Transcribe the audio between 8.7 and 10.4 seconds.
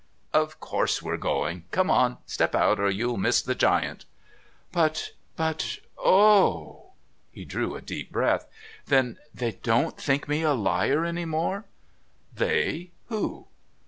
"Then they don't think